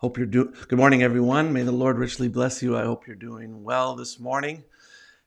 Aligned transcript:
Hope 0.00 0.16
you're 0.16 0.26
doing 0.26 0.54
good 0.68 0.78
morning, 0.78 1.02
everyone. 1.02 1.52
May 1.52 1.62
the 1.62 1.72
Lord 1.72 1.98
richly 1.98 2.26
bless 2.26 2.62
you. 2.62 2.74
I 2.74 2.84
hope 2.84 3.06
you're 3.06 3.14
doing 3.14 3.62
well 3.62 3.94
this 3.94 4.18
morning. 4.18 4.64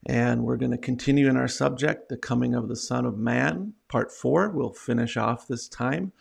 And 0.08 0.44
we're 0.44 0.58
going 0.58 0.72
to 0.72 0.80
continue 0.80 1.30
in 1.30 1.38
our 1.38 1.48
subject, 1.48 2.10
the 2.10 2.18
coming 2.18 2.56
of 2.56 2.68
the 2.68 2.76
Son 2.76 3.06
of 3.06 3.16
Man, 3.16 3.74
part 3.88 4.12
four. 4.12 4.50
We'll 4.50 4.74
finish 4.74 5.16
off 5.16 5.48
this 5.48 5.70
time, 5.70 6.12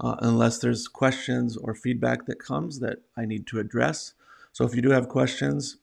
uh, 0.00 0.16
unless 0.20 0.56
there's 0.56 0.88
questions 0.88 1.58
or 1.58 1.74
feedback 1.74 2.24
that 2.24 2.38
comes 2.38 2.80
that 2.80 3.00
I 3.14 3.26
need 3.26 3.46
to 3.48 3.58
address. 3.58 4.14
So 4.52 4.64
if 4.64 4.74
you 4.74 4.80
do 4.80 4.88
have 4.92 5.10
questions, 5.10 5.76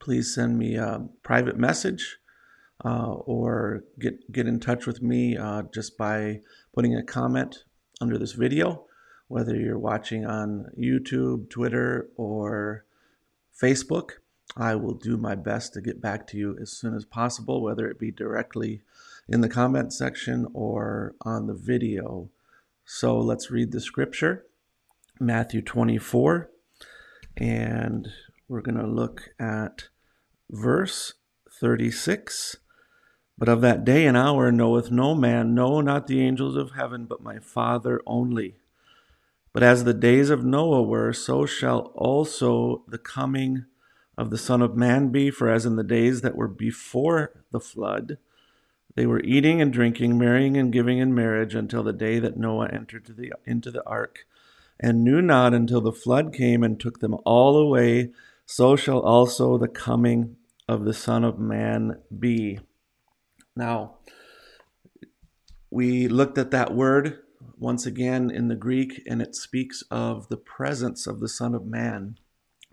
please 0.00 0.34
send 0.34 0.58
me 0.58 0.74
a 0.74 1.06
private 1.22 1.56
message 1.56 2.18
uh, 2.84 3.12
or 3.12 3.84
get 4.00 4.32
get 4.32 4.48
in 4.48 4.58
touch 4.58 4.88
with 4.88 5.02
me 5.02 5.36
uh, 5.36 5.62
just 5.72 5.96
by 5.96 6.40
putting 6.74 6.96
a 6.96 7.04
comment 7.04 7.62
under 8.00 8.18
this 8.18 8.32
video, 8.32 8.86
whether 9.28 9.56
you're 9.56 9.78
watching 9.78 10.24
on 10.24 10.70
YouTube, 10.78 11.50
Twitter, 11.50 12.08
or 12.16 12.84
Facebook. 13.60 14.12
I 14.56 14.74
will 14.74 14.94
do 14.94 15.16
my 15.16 15.34
best 15.34 15.72
to 15.74 15.80
get 15.80 16.00
back 16.00 16.26
to 16.28 16.36
you 16.36 16.56
as 16.60 16.70
soon 16.70 16.94
as 16.94 17.04
possible, 17.04 17.62
whether 17.62 17.88
it 17.88 17.98
be 17.98 18.10
directly 18.10 18.82
in 19.28 19.40
the 19.40 19.48
comment 19.48 19.92
section 19.92 20.46
or 20.52 21.14
on 21.22 21.46
the 21.46 21.54
video. 21.54 22.28
So 22.84 23.18
let's 23.18 23.50
read 23.50 23.72
the 23.72 23.80
scripture 23.80 24.44
Matthew 25.18 25.62
24, 25.62 26.50
and 27.36 28.08
we're 28.48 28.60
going 28.60 28.78
to 28.78 28.86
look 28.86 29.30
at 29.38 29.88
verse 30.50 31.14
36. 31.60 32.56
But 33.36 33.48
of 33.48 33.62
that 33.62 33.84
day 33.84 34.06
and 34.06 34.16
hour 34.16 34.52
knoweth 34.52 34.90
no 34.90 35.14
man, 35.14 35.54
no, 35.54 35.80
not 35.80 36.06
the 36.06 36.20
angels 36.20 36.56
of 36.56 36.72
heaven, 36.72 37.06
but 37.06 37.22
my 37.22 37.38
Father 37.38 38.00
only. 38.06 38.56
But 39.54 39.62
as 39.62 39.84
the 39.84 39.94
days 39.94 40.30
of 40.30 40.44
Noah 40.44 40.82
were, 40.82 41.12
so 41.12 41.46
shall 41.46 41.92
also 41.94 42.82
the 42.88 42.98
coming 42.98 43.66
of 44.18 44.30
the 44.30 44.36
Son 44.36 44.60
of 44.60 44.76
Man 44.76 45.10
be. 45.10 45.30
For 45.30 45.48
as 45.48 45.64
in 45.64 45.76
the 45.76 45.84
days 45.84 46.22
that 46.22 46.34
were 46.34 46.48
before 46.48 47.44
the 47.52 47.60
flood, 47.60 48.18
they 48.96 49.06
were 49.06 49.20
eating 49.20 49.62
and 49.62 49.72
drinking, 49.72 50.18
marrying 50.18 50.56
and 50.56 50.72
giving 50.72 50.98
in 50.98 51.14
marriage 51.14 51.54
until 51.54 51.84
the 51.84 51.92
day 51.92 52.18
that 52.18 52.36
Noah 52.36 52.68
entered 52.68 53.06
the, 53.16 53.32
into 53.46 53.70
the 53.70 53.86
ark, 53.86 54.26
and 54.80 55.04
knew 55.04 55.22
not 55.22 55.54
until 55.54 55.80
the 55.80 55.92
flood 55.92 56.34
came 56.34 56.64
and 56.64 56.78
took 56.78 56.98
them 56.98 57.16
all 57.24 57.56
away, 57.56 58.10
so 58.44 58.74
shall 58.74 59.00
also 59.00 59.56
the 59.56 59.68
coming 59.68 60.34
of 60.68 60.84
the 60.84 60.94
Son 60.94 61.22
of 61.22 61.38
Man 61.38 62.00
be. 62.16 62.58
Now, 63.54 63.98
we 65.70 66.08
looked 66.08 66.38
at 66.38 66.50
that 66.50 66.74
word 66.74 67.20
once 67.58 67.86
again 67.86 68.30
in 68.30 68.48
the 68.48 68.56
Greek, 68.56 69.02
and 69.06 69.22
it 69.22 69.34
speaks 69.34 69.82
of 69.90 70.28
the 70.28 70.36
presence 70.36 71.06
of 71.06 71.20
the 71.20 71.28
Son 71.28 71.54
of 71.54 71.66
Man. 71.66 72.18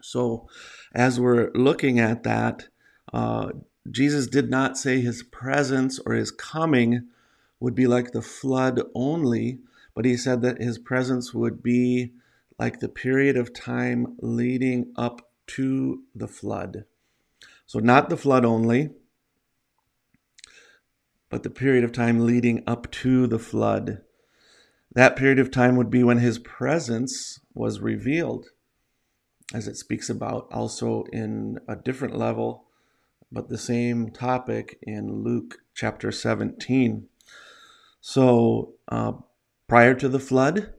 So, 0.02 0.48
as 0.94 1.20
we're 1.20 1.52
looking 1.54 2.00
at 2.00 2.24
that, 2.24 2.68
uh, 3.14 3.52
Jesus 3.90 4.28
did 4.28 4.50
not 4.50 4.78
say 4.78 5.02
his 5.02 5.24
presence 5.24 6.00
or 6.06 6.14
his 6.14 6.32
coming 6.32 7.08
would 7.60 7.76
be 7.76 7.88
like 7.88 8.12
the 8.12 8.22
flood 8.22 8.82
only, 8.96 9.60
but 9.94 10.06
he 10.06 10.18
said 10.18 10.42
that 10.42 10.62
his 10.62 10.78
presence 10.78 11.34
would 11.34 11.62
be 11.62 12.14
like 12.60 12.80
the 12.80 12.90
period 12.90 13.38
of 13.38 13.54
time 13.54 14.16
leading 14.20 14.92
up 14.96 15.32
to 15.48 16.04
the 16.16 16.28
flood. 16.28 16.86
So, 17.66 17.80
not 17.80 18.10
the 18.10 18.18
flood 18.18 18.46
only, 18.46 18.92
but 21.30 21.44
the 21.44 21.50
period 21.50 21.84
of 21.84 21.92
time 21.92 22.26
leading 22.26 22.64
up 22.68 22.92
to 22.92 23.26
the 23.26 23.40
flood. 23.40 24.02
That 24.94 25.16
period 25.16 25.40
of 25.40 25.52
time 25.52 25.78
would 25.78 25.90
be 25.90 26.04
when 26.04 26.18
his 26.18 26.38
presence 26.38 27.40
was 27.54 27.80
revealed, 27.80 28.48
as 29.54 29.68
it 29.68 29.78
speaks 29.78 30.10
about 30.10 30.50
also 30.52 31.04
in 31.14 31.60
a 31.66 31.78
different 31.78 32.18
level, 32.18 32.66
but 33.32 33.48
the 33.48 33.58
same 33.58 34.12
topic 34.12 34.78
in 34.82 35.24
Luke 35.24 35.60
chapter 35.74 36.12
17. 36.12 37.08
So, 38.02 38.74
uh, 38.90 39.14
prior 39.70 39.94
to 39.96 40.10
the 40.10 40.20
flood, 40.20 40.74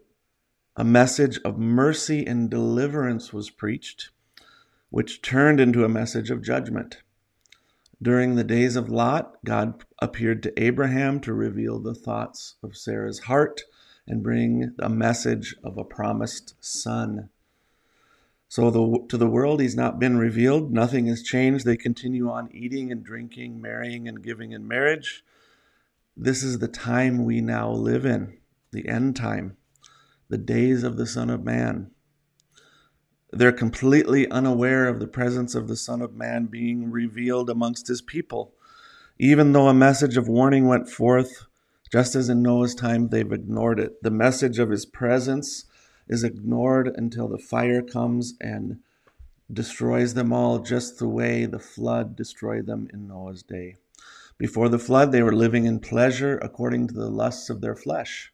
a 0.76 0.84
message 0.84 1.38
of 1.42 1.56
mercy 1.56 2.26
and 2.26 2.50
deliverance 2.50 3.32
was 3.32 3.48
preached, 3.48 4.10
which 4.90 5.22
turned 5.22 5.58
into 5.58 5.84
a 5.84 5.88
message 5.88 6.30
of 6.30 6.42
judgment. 6.42 6.98
During 8.02 8.34
the 8.34 8.44
days 8.44 8.76
of 8.76 8.90
Lot, 8.90 9.36
God 9.42 9.84
appeared 10.00 10.42
to 10.42 10.62
Abraham 10.62 11.18
to 11.20 11.32
reveal 11.32 11.78
the 11.78 11.94
thoughts 11.94 12.56
of 12.62 12.76
Sarah's 12.76 13.20
heart 13.20 13.62
and 14.06 14.22
bring 14.22 14.74
a 14.78 14.88
message 14.88 15.54
of 15.62 15.78
a 15.78 15.84
promised 15.84 16.54
son. 16.60 17.28
So 18.48 18.70
the, 18.70 19.06
to 19.08 19.16
the 19.16 19.28
world, 19.28 19.60
he's 19.60 19.76
not 19.76 19.98
been 19.98 20.18
revealed. 20.18 20.72
Nothing 20.72 21.06
has 21.06 21.22
changed. 21.22 21.64
They 21.64 21.76
continue 21.76 22.30
on 22.30 22.50
eating 22.52 22.92
and 22.92 23.02
drinking, 23.02 23.60
marrying 23.60 24.06
and 24.06 24.22
giving 24.22 24.52
in 24.52 24.68
marriage. 24.68 25.24
This 26.16 26.42
is 26.42 26.58
the 26.58 26.68
time 26.68 27.24
we 27.24 27.40
now 27.40 27.70
live 27.70 28.04
in, 28.04 28.36
the 28.70 28.86
end 28.88 29.16
time, 29.16 29.56
the 30.28 30.36
days 30.36 30.82
of 30.82 30.98
the 30.98 31.06
Son 31.06 31.30
of 31.30 31.42
Man. 31.42 31.92
They're 33.30 33.52
completely 33.52 34.30
unaware 34.30 34.86
of 34.86 35.00
the 35.00 35.06
presence 35.06 35.54
of 35.54 35.68
the 35.68 35.76
Son 35.76 36.02
of 36.02 36.14
Man 36.14 36.46
being 36.46 36.90
revealed 36.90 37.48
amongst 37.48 37.88
his 37.88 38.02
people. 38.02 38.52
Even 39.18 39.52
though 39.52 39.68
a 39.68 39.74
message 39.74 40.18
of 40.18 40.28
warning 40.28 40.66
went 40.66 40.90
forth, 40.90 41.46
just 41.92 42.14
as 42.14 42.30
in 42.30 42.42
Noah's 42.42 42.74
time, 42.74 43.08
they've 43.08 43.32
ignored 43.32 43.78
it. 43.78 44.02
The 44.02 44.10
message 44.10 44.58
of 44.58 44.70
his 44.70 44.86
presence 44.86 45.66
is 46.08 46.24
ignored 46.24 46.88
until 46.88 47.28
the 47.28 47.38
fire 47.38 47.82
comes 47.82 48.32
and 48.40 48.78
destroys 49.52 50.14
them 50.14 50.32
all, 50.32 50.60
just 50.60 50.98
the 50.98 51.08
way 51.08 51.44
the 51.44 51.58
flood 51.58 52.16
destroyed 52.16 52.64
them 52.64 52.88
in 52.94 53.06
Noah's 53.06 53.42
day. 53.42 53.76
Before 54.38 54.70
the 54.70 54.78
flood, 54.78 55.12
they 55.12 55.22
were 55.22 55.34
living 55.34 55.66
in 55.66 55.80
pleasure 55.80 56.38
according 56.38 56.88
to 56.88 56.94
the 56.94 57.10
lusts 57.10 57.50
of 57.50 57.60
their 57.60 57.76
flesh. 57.76 58.32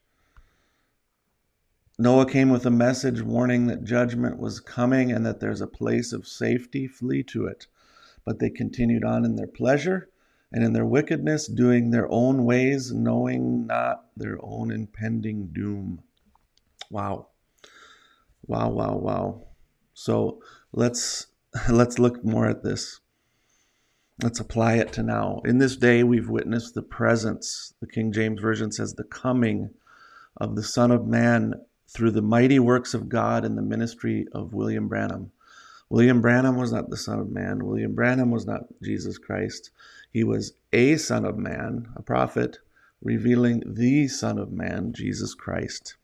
Noah 1.98 2.30
came 2.30 2.50
with 2.50 2.64
a 2.64 2.70
message 2.70 3.22
warning 3.22 3.66
that 3.66 3.82
judgment 3.82 4.38
was 4.38 4.60
coming 4.60 5.10
and 5.10 5.26
that 5.26 5.40
there's 5.40 5.60
a 5.60 5.66
place 5.66 6.12
of 6.12 6.28
safety. 6.28 6.86
Flee 6.86 7.24
to 7.24 7.46
it. 7.46 7.66
But 8.24 8.38
they 8.38 8.50
continued 8.50 9.02
on 9.02 9.24
in 9.24 9.34
their 9.34 9.48
pleasure 9.48 10.08
and 10.52 10.64
in 10.64 10.72
their 10.72 10.86
wickedness, 10.86 11.46
doing 11.46 11.90
their 11.90 12.10
own 12.10 12.44
ways, 12.44 12.92
knowing 12.92 13.66
not 13.66 14.06
their 14.16 14.38
own 14.40 14.70
impending 14.70 15.48
doom. 15.52 16.02
Wow. 16.90 17.28
Wow, 18.46 18.70
wow, 18.70 18.96
wow. 18.96 19.42
So 19.94 20.40
let's 20.72 21.26
let's 21.68 21.98
look 21.98 22.24
more 22.24 22.46
at 22.46 22.62
this. 22.62 23.00
Let's 24.22 24.40
apply 24.40 24.74
it 24.74 24.92
to 24.94 25.02
now. 25.02 25.40
In 25.44 25.58
this 25.58 25.76
day 25.76 26.02
we've 26.02 26.28
witnessed 26.28 26.74
the 26.74 26.82
presence, 26.82 27.74
the 27.80 27.86
King 27.86 28.12
James 28.12 28.40
Version 28.40 28.72
says 28.72 28.94
the 28.94 29.04
coming 29.04 29.70
of 30.38 30.56
the 30.56 30.62
Son 30.62 30.90
of 30.90 31.06
Man 31.06 31.54
through 31.88 32.10
the 32.10 32.22
mighty 32.22 32.58
works 32.58 32.94
of 32.94 33.08
God 33.08 33.44
and 33.44 33.56
the 33.56 33.62
ministry 33.62 34.26
of 34.32 34.54
William 34.54 34.88
Branham. 34.88 35.30
William 35.90 36.20
Branham 36.20 36.56
was 36.56 36.72
not 36.72 36.90
the 36.90 36.96
Son 36.96 37.18
of 37.18 37.30
Man. 37.30 37.64
William 37.64 37.94
Branham 37.94 38.30
was 38.30 38.46
not 38.46 38.62
Jesus 38.82 39.18
Christ. 39.18 39.70
He 40.18 40.24
was 40.24 40.54
a 40.72 40.96
Son 40.96 41.24
of 41.24 41.38
Man, 41.38 41.92
a 41.94 42.02
prophet, 42.02 42.58
revealing 43.00 43.62
the 43.64 44.08
Son 44.08 44.36
of 44.36 44.50
Man, 44.50 44.92
Jesus 44.92 45.32
Christ. 45.32 45.94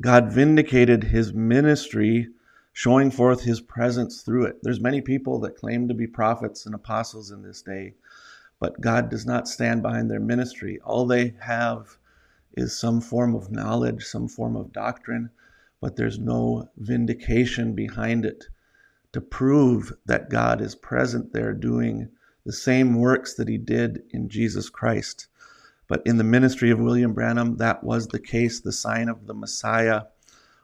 God 0.00 0.30
vindicated 0.30 1.02
his 1.02 1.34
ministry, 1.34 2.28
showing 2.72 3.10
forth 3.10 3.42
his 3.42 3.60
presence 3.60 4.22
through 4.22 4.44
it. 4.44 4.60
There's 4.62 4.78
many 4.78 5.00
people 5.00 5.40
that 5.40 5.56
claim 5.56 5.88
to 5.88 5.94
be 5.94 6.06
prophets 6.06 6.64
and 6.64 6.76
apostles 6.76 7.32
in 7.32 7.42
this 7.42 7.60
day, 7.60 7.94
but 8.60 8.80
God 8.80 9.10
does 9.10 9.26
not 9.26 9.48
stand 9.48 9.82
behind 9.82 10.08
their 10.08 10.20
ministry. 10.20 10.78
All 10.84 11.04
they 11.04 11.34
have 11.40 11.98
is 12.52 12.78
some 12.78 13.00
form 13.00 13.34
of 13.34 13.50
knowledge, 13.50 14.04
some 14.04 14.28
form 14.28 14.54
of 14.54 14.72
doctrine, 14.72 15.28
but 15.80 15.96
there's 15.96 16.20
no 16.20 16.70
vindication 16.76 17.74
behind 17.74 18.24
it 18.24 18.44
to 19.12 19.20
prove 19.20 19.92
that 20.06 20.30
God 20.30 20.60
is 20.60 20.76
present 20.76 21.32
there 21.32 21.52
doing 21.52 22.08
the 22.44 22.52
same 22.52 22.98
works 22.98 23.34
that 23.34 23.48
he 23.48 23.58
did 23.58 24.02
in 24.10 24.28
Jesus 24.28 24.68
Christ. 24.68 25.28
But 25.88 26.02
in 26.06 26.16
the 26.16 26.24
ministry 26.24 26.70
of 26.70 26.80
William 26.80 27.12
Branham, 27.12 27.56
that 27.58 27.84
was 27.84 28.08
the 28.08 28.20
case. 28.20 28.60
The 28.60 28.72
sign 28.72 29.08
of 29.08 29.26
the 29.26 29.34
Messiah 29.34 30.02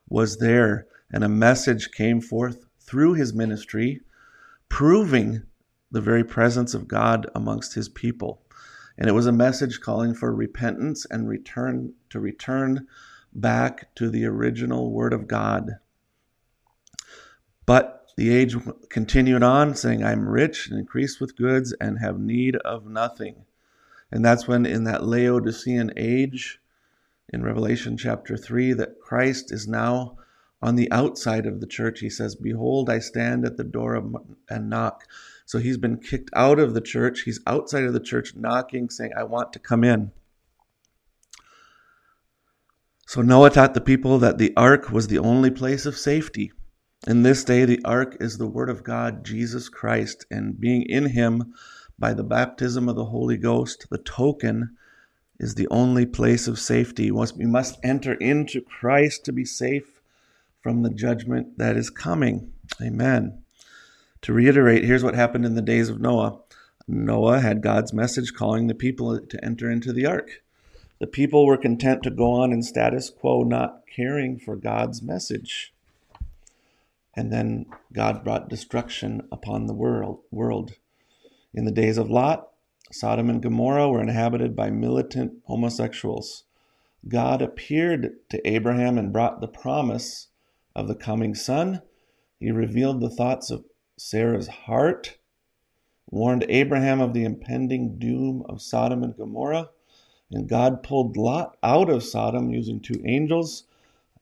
was 0.09 0.39
there, 0.39 0.87
and 1.11 1.23
a 1.23 1.29
message 1.29 1.91
came 1.93 2.21
forth 2.21 2.67
through 2.81 3.15
his 3.15 3.35
ministry, 3.35 4.01
proving 4.69 5.43
the 5.91 6.01
very 6.01 6.25
presence 6.25 6.75
of 6.75 6.89
God 6.89 7.29
amongst 7.35 7.75
his 7.75 7.89
people. 7.89 8.43
And 8.97 9.09
it 9.09 9.13
was 9.13 9.27
a 9.27 9.33
message 9.33 9.81
calling 9.81 10.15
for 10.15 10.35
repentance 10.35 11.07
and 11.11 11.29
return 11.29 11.93
to 12.11 12.21
return 12.21 12.87
back 13.33 13.95
to 13.95 14.11
the 14.11 14.25
original 14.25 14.91
word 14.91 15.13
of 15.13 15.29
God. 15.29 15.77
But 17.67 17.98
the 18.19 18.35
age 18.35 18.57
continued 18.89 19.45
on, 19.45 19.77
saying, 19.77 20.03
I'm 20.03 20.29
rich 20.29 20.69
and 20.69 20.77
increased 20.77 21.21
with 21.21 21.37
goods 21.37 21.73
and 21.81 22.01
have 22.01 22.19
need 22.19 22.57
of 22.57 22.85
nothing. 22.85 23.45
And 24.11 24.25
that's 24.25 24.49
when, 24.49 24.67
in 24.67 24.83
that 24.85 25.05
Laodicean 25.05 25.93
age, 25.97 26.61
in 27.33 27.45
Revelation 27.45 27.97
chapter 27.97 28.37
3, 28.37 28.73
that 28.73 28.99
Christ 29.01 29.53
is 29.53 29.69
now 29.69 30.19
on 30.61 30.75
the 30.75 30.91
outside 30.91 31.47
of 31.47 31.61
the 31.61 31.67
church. 31.69 32.01
He 32.01 32.11
says, 32.11 32.35
Behold, 32.35 32.91
I 32.91 32.99
stand 32.99 33.45
at 33.45 33.57
the 33.57 33.63
door 33.63 33.95
and 34.51 34.69
knock. 34.69 35.05
So 35.47 35.61
he's 35.61 35.79
been 35.79 35.99
kicked 35.99 36.31
out 36.35 36.59
of 36.59 36.75
the 36.75 36.81
church. 36.81 37.21
He's 37.21 37.39
outside 37.47 37.85
of 37.85 37.93
the 37.93 38.01
church 38.01 38.35
knocking, 38.35 38.91
saying, 38.91 39.13
I 39.17 39.23
want 39.23 39.53
to 39.53 39.61
come 39.61 39.85
in. 39.85 40.11
So 43.07 43.23
Noah 43.23 43.51
taught 43.51 43.75
the 43.75 43.81
people 43.81 44.19
that 44.19 44.39
the 44.39 44.53
ark 44.57 44.91
was 44.91 45.07
the 45.07 45.21
only 45.21 45.53
place 45.53 45.87
of 45.87 45.97
safety. 45.97 46.51
In 47.07 47.23
this 47.23 47.45
day, 47.45 47.65
the 47.65 47.81
ark 47.85 48.17
is 48.21 48.39
the 48.39 48.47
Word 48.47 48.69
of 48.69 48.83
God, 48.83 49.25
Jesus 49.25 49.69
Christ, 49.69 50.27
and 50.31 50.61
being 50.61 50.83
in 50.83 51.11
Him 51.11 51.55
by 51.99 52.13
the 52.13 52.25
baptism 52.25 52.89
of 52.89 52.97
the 52.97 53.07
Holy 53.07 53.37
Ghost, 53.37 53.87
the 53.91 53.99
token 53.99 54.77
is 55.39 55.55
the 55.55 55.69
only 55.69 56.07
place 56.07 56.49
of 56.49 56.59
safety. 56.59 57.11
We 57.11 57.47
must 57.47 57.79
enter 57.85 58.15
into 58.15 58.61
Christ 58.61 59.25
to 59.25 59.33
be 59.33 59.45
safe 59.45 60.01
from 60.61 60.83
the 60.83 60.91
judgment 60.91 61.59
that 61.59 61.77
is 61.77 61.89
coming. 61.89 62.53
Amen. 62.83 63.43
To 64.23 64.33
reiterate, 64.33 64.85
here's 64.85 65.05
what 65.05 65.15
happened 65.15 65.47
in 65.47 65.55
the 65.55 65.63
days 65.63 65.89
of 65.89 66.01
Noah 66.01 66.41
Noah 66.91 67.41
had 67.41 67.63
God's 67.63 67.93
message 67.93 68.33
calling 68.33 68.67
the 68.67 68.75
people 68.75 69.21
to 69.21 69.45
enter 69.45 69.71
into 69.71 69.93
the 69.93 70.07
ark. 70.07 70.43
The 70.99 71.07
people 71.07 71.45
were 71.45 71.59
content 71.59 72.03
to 72.05 72.11
go 72.11 72.33
on 72.33 72.51
in 72.51 72.63
status 72.63 73.11
quo, 73.11 73.43
not 73.43 73.83
caring 73.95 74.39
for 74.39 74.57
God's 74.57 75.03
message. 75.03 75.75
And 77.19 77.33
then 77.33 77.67
God 77.93 78.23
brought 78.23 78.49
destruction 78.49 79.27
upon 79.33 79.67
the 79.67 79.75
world. 79.75 80.21
world. 80.31 80.75
In 81.53 81.65
the 81.65 81.73
days 81.73 81.99
of 81.99 82.09
Lot, 82.09 82.51
Sodom 82.93 83.29
and 83.29 83.43
Gomorrah 83.43 83.89
were 83.89 84.01
inhabited 84.01 84.55
by 84.55 84.71
militant 84.71 85.33
homosexuals. 85.47 86.45
God 87.09 87.43
appeared 87.43 88.13
to 88.29 88.49
Abraham 88.49 88.97
and 88.99 89.13
brought 89.13 89.41
the 89.41 89.49
promise 89.49 90.29
of 90.77 90.87
the 90.87 90.95
coming 90.95 91.35
son. 91.35 91.83
He 92.39 92.53
revealed 92.53 93.01
the 93.01 93.11
thoughts 93.11 93.51
of 93.51 93.65
Sarah's 93.97 94.47
heart, 94.47 95.19
warned 96.07 96.47
Abraham 96.49 97.01
of 97.01 97.15
the 97.15 97.25
impending 97.25 97.99
doom 97.99 98.45
of 98.49 98.63
Sodom 98.63 99.03
and 99.03 99.17
Gomorrah, 99.17 99.71
and 100.31 100.49
God 100.49 100.85
pulled 100.85 101.17
Lot 101.17 101.57
out 101.65 101.91
of 101.91 102.05
Sodom 102.05 102.51
using 102.51 102.79
two 102.79 103.03
angels, 103.05 103.65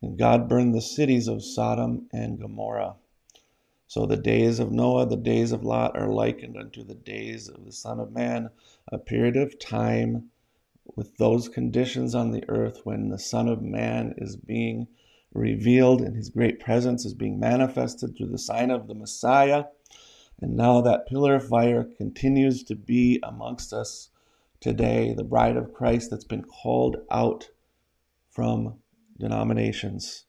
and 0.03 0.19
God 0.19 0.49
burned 0.49 0.75
the 0.75 0.83
cities 0.83 1.29
of 1.29 1.45
Sodom 1.45 2.09
and 2.13 2.39
Gomorrah. 2.39 2.97
So 3.87 4.05
the 4.05 4.17
days 4.17 4.59
of 4.59 4.73
Noah, 4.73 5.07
the 5.07 5.17
days 5.17 5.53
of 5.53 5.65
Lot 5.65 5.97
are 5.97 6.13
likened 6.13 6.57
unto 6.57 6.83
the 6.83 6.95
days 6.95 7.49
of 7.49 7.65
the 7.65 7.73
Son 7.73 8.01
of 8.01 8.13
Man, 8.13 8.51
a 8.91 8.99
period 8.99 9.37
of 9.37 9.59
time 9.59 10.31
with 10.95 11.17
those 11.17 11.49
conditions 11.49 12.15
on 12.15 12.31
the 12.31 12.45
earth 12.49 12.81
when 12.85 13.09
the 13.09 13.19
Son 13.19 13.49
of 13.49 13.63
Man 13.63 14.15
is 14.19 14.37
being 14.37 14.89
revealed 15.33 16.01
and 16.01 16.17
his 16.17 16.31
great 16.31 16.59
presence 16.61 17.05
is 17.05 17.15
being 17.15 17.39
manifested 17.39 18.17
through 18.17 18.29
the 18.29 18.39
sign 18.39 18.71
of 18.71 18.89
the 18.89 18.95
Messiah. 18.95 19.65
And 20.41 20.57
now 20.57 20.81
that 20.81 21.07
pillar 21.07 21.37
of 21.37 21.49
fire 21.49 21.85
continues 21.85 22.63
to 22.65 22.75
be 22.75 23.21
amongst 23.23 23.73
us 23.73 24.11
today, 24.61 25.15
the 25.15 25.25
bride 25.25 25.57
of 25.57 25.73
Christ 25.73 26.11
that's 26.11 26.25
been 26.25 26.45
called 26.45 26.97
out 27.11 27.51
from 28.31 28.75
denominations. 29.19 30.25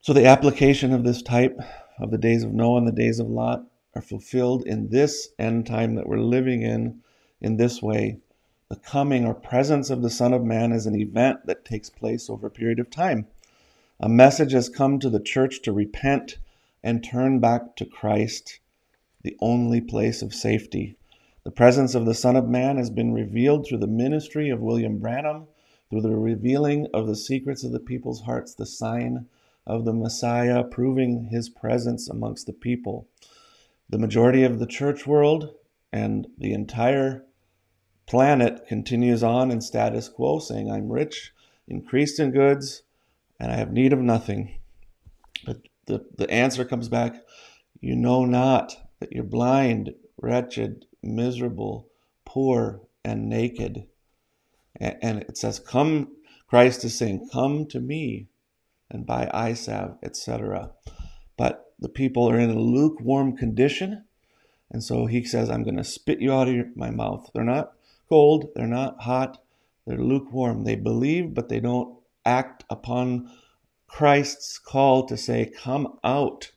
So 0.00 0.12
the 0.12 0.26
application 0.26 0.92
of 0.92 1.04
this 1.04 1.22
type 1.22 1.58
of 2.00 2.10
the 2.10 2.18
days 2.18 2.42
of 2.42 2.52
Noah 2.52 2.78
and 2.78 2.88
the 2.88 2.92
days 2.92 3.20
of 3.20 3.28
Lot 3.28 3.64
are 3.94 4.02
fulfilled 4.02 4.64
in 4.66 4.88
this 4.88 5.28
end 5.38 5.66
time 5.66 5.94
that 5.94 6.08
we're 6.08 6.18
living 6.18 6.62
in, 6.62 7.00
in 7.40 7.56
this 7.56 7.82
way. 7.82 8.18
The 8.68 8.76
coming 8.76 9.26
or 9.26 9.34
presence 9.34 9.90
of 9.90 10.02
the 10.02 10.10
Son 10.10 10.32
of 10.32 10.42
Man 10.42 10.72
is 10.72 10.86
an 10.86 10.96
event 10.96 11.46
that 11.46 11.64
takes 11.64 11.90
place 11.90 12.30
over 12.30 12.46
a 12.46 12.50
period 12.50 12.78
of 12.78 12.90
time. 12.90 13.26
A 14.00 14.08
message 14.08 14.52
has 14.52 14.68
come 14.68 14.98
to 14.98 15.10
the 15.10 15.20
church 15.20 15.62
to 15.62 15.72
repent 15.72 16.38
and 16.82 17.04
turn 17.04 17.38
back 17.38 17.76
to 17.76 17.84
Christ, 17.84 18.58
the 19.22 19.36
only 19.40 19.80
place 19.80 20.22
of 20.22 20.34
safety. 20.34 20.96
The 21.44 21.50
presence 21.50 21.94
of 21.94 22.06
the 22.06 22.14
Son 22.14 22.34
of 22.34 22.48
Man 22.48 22.78
has 22.78 22.90
been 22.90 23.12
revealed 23.12 23.66
through 23.66 23.78
the 23.78 23.86
ministry 23.86 24.48
of 24.48 24.60
William 24.60 24.98
Branham, 24.98 25.46
through 25.92 26.00
the 26.00 26.16
revealing 26.16 26.86
of 26.94 27.06
the 27.06 27.14
secrets 27.14 27.62
of 27.64 27.70
the 27.70 27.78
people's 27.78 28.22
hearts, 28.22 28.54
the 28.54 28.64
sign 28.64 29.26
of 29.66 29.84
the 29.84 29.92
Messiah, 29.92 30.64
proving 30.64 31.24
his 31.24 31.50
presence 31.50 32.08
amongst 32.08 32.46
the 32.46 32.52
people. 32.54 33.06
The 33.90 33.98
majority 33.98 34.42
of 34.42 34.58
the 34.58 34.66
church 34.66 35.06
world 35.06 35.54
and 35.92 36.28
the 36.38 36.54
entire 36.54 37.26
planet 38.06 38.66
continues 38.66 39.22
on 39.22 39.50
in 39.50 39.60
status 39.60 40.08
quo, 40.08 40.38
saying, 40.38 40.70
I'm 40.70 40.90
rich, 40.90 41.34
increased 41.68 42.18
in 42.18 42.30
goods, 42.30 42.84
and 43.38 43.52
I 43.52 43.56
have 43.56 43.70
need 43.70 43.92
of 43.92 43.98
nothing. 43.98 44.56
But 45.44 45.58
the, 45.84 46.06
the 46.16 46.30
answer 46.30 46.64
comes 46.64 46.88
back 46.88 47.22
You 47.82 47.96
know 47.96 48.24
not 48.24 48.78
that 48.98 49.12
you're 49.12 49.24
blind, 49.24 49.92
wretched, 50.16 50.86
miserable, 51.02 51.90
poor, 52.24 52.80
and 53.04 53.28
naked. 53.28 53.88
And 54.80 55.22
it 55.22 55.36
says, 55.36 55.58
Come, 55.58 56.08
Christ 56.48 56.84
is 56.84 56.96
saying, 56.96 57.28
Come 57.32 57.66
to 57.66 57.80
me 57.80 58.28
and 58.90 59.06
buy 59.06 59.54
salve, 59.54 59.98
etc. 60.02 60.70
But 61.36 61.72
the 61.78 61.88
people 61.88 62.28
are 62.30 62.38
in 62.38 62.50
a 62.50 62.58
lukewarm 62.58 63.36
condition. 63.36 64.04
And 64.70 64.82
so 64.82 65.06
he 65.06 65.24
says, 65.24 65.50
I'm 65.50 65.64
going 65.64 65.76
to 65.76 65.84
spit 65.84 66.20
you 66.20 66.32
out 66.32 66.48
of 66.48 66.54
your, 66.54 66.66
my 66.74 66.90
mouth. 66.90 67.30
They're 67.34 67.44
not 67.44 67.72
cold, 68.08 68.48
they're 68.54 68.66
not 68.66 69.02
hot, 69.02 69.42
they're 69.86 69.98
lukewarm. 69.98 70.64
They 70.64 70.76
believe, 70.76 71.34
but 71.34 71.48
they 71.48 71.60
don't 71.60 71.98
act 72.24 72.64
upon 72.70 73.30
Christ's 73.86 74.58
call 74.58 75.04
to 75.06 75.16
say, 75.16 75.52
Come 75.54 75.98
out. 76.02 76.52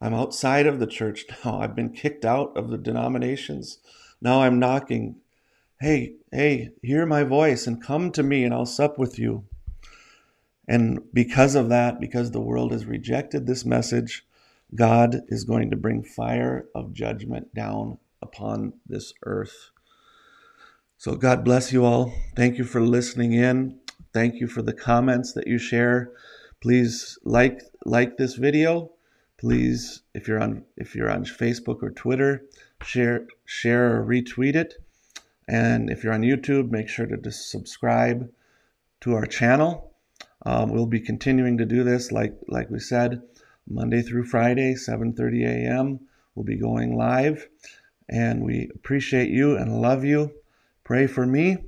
I'm 0.00 0.14
outside 0.14 0.66
of 0.66 0.80
the 0.80 0.86
church 0.86 1.24
now. 1.44 1.60
I've 1.60 1.76
been 1.76 1.92
kicked 1.92 2.24
out 2.24 2.56
of 2.56 2.68
the 2.68 2.78
denominations. 2.78 3.78
Now 4.20 4.42
I'm 4.42 4.58
knocking. 4.58 5.16
Hey, 5.82 6.14
hey, 6.30 6.70
hear 6.80 7.06
my 7.06 7.24
voice 7.24 7.66
and 7.66 7.82
come 7.82 8.12
to 8.12 8.22
me 8.22 8.44
and 8.44 8.54
I'll 8.54 8.66
sup 8.66 9.00
with 9.00 9.18
you. 9.18 9.46
And 10.68 11.00
because 11.12 11.56
of 11.56 11.70
that, 11.70 11.98
because 11.98 12.30
the 12.30 12.40
world 12.40 12.70
has 12.70 12.86
rejected 12.86 13.48
this 13.48 13.64
message, 13.64 14.24
God 14.76 15.22
is 15.26 15.42
going 15.42 15.70
to 15.70 15.76
bring 15.76 16.04
fire 16.04 16.68
of 16.72 16.92
judgment 16.92 17.52
down 17.52 17.98
upon 18.22 18.74
this 18.86 19.12
earth. 19.24 19.72
So, 20.98 21.16
God 21.16 21.44
bless 21.44 21.72
you 21.72 21.84
all. 21.84 22.14
Thank 22.36 22.58
you 22.58 22.64
for 22.64 22.80
listening 22.80 23.32
in. 23.32 23.80
Thank 24.14 24.36
you 24.36 24.46
for 24.46 24.62
the 24.62 24.72
comments 24.72 25.32
that 25.32 25.48
you 25.48 25.58
share. 25.58 26.12
Please 26.60 27.18
like 27.24 27.60
like 27.84 28.18
this 28.18 28.36
video. 28.36 28.92
Please, 29.36 30.02
if 30.14 30.28
you're 30.28 30.40
on 30.40 30.64
if 30.76 30.94
you're 30.94 31.10
on 31.10 31.24
Facebook 31.24 31.82
or 31.82 31.90
Twitter, 31.90 32.44
share 32.84 33.26
share 33.44 33.96
or 33.96 34.06
retweet 34.06 34.54
it. 34.54 34.74
And 35.52 35.90
if 35.90 36.02
you're 36.02 36.14
on 36.14 36.22
YouTube, 36.22 36.70
make 36.70 36.88
sure 36.88 37.04
to 37.04 37.18
just 37.18 37.50
subscribe 37.50 38.32
to 39.02 39.12
our 39.12 39.26
channel. 39.26 39.92
Um, 40.46 40.70
we'll 40.70 40.86
be 40.86 40.98
continuing 40.98 41.58
to 41.58 41.66
do 41.66 41.84
this, 41.84 42.10
like 42.10 42.34
like 42.48 42.70
we 42.70 42.78
said, 42.78 43.20
Monday 43.68 44.00
through 44.00 44.24
Friday, 44.24 44.72
7:30 44.72 45.44
a.m. 45.44 46.00
We'll 46.34 46.46
be 46.46 46.56
going 46.56 46.96
live, 46.96 47.50
and 48.08 48.42
we 48.42 48.70
appreciate 48.74 49.28
you 49.28 49.58
and 49.58 49.82
love 49.82 50.06
you. 50.06 50.32
Pray 50.84 51.06
for 51.06 51.26
me, 51.26 51.58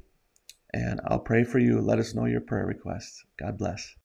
and 0.73 1.03
I'll 1.07 1.19
pray 1.19 1.45
for 1.45 1.59
you. 1.59 1.83
Let 1.83 1.99
us 1.99 2.15
know 2.15 2.25
your 2.25 2.41
prayer 2.41 2.65
requests. 2.65 3.23
God 3.37 3.59
bless. 3.59 3.93